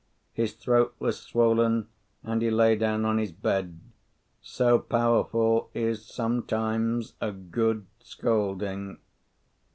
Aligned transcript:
His 0.33 0.53
throat 0.53 0.95
was 0.97 1.19
swollen, 1.19 1.87
and 2.23 2.41
he 2.41 2.49
lay 2.49 2.75
down 2.75 3.05
on 3.05 3.19
his 3.19 3.31
bed. 3.31 3.79
So 4.41 4.79
powerful 4.79 5.69
is 5.75 6.03
sometimes 6.03 7.13
a 7.21 7.31
good 7.31 7.85
scolding! 7.99 8.97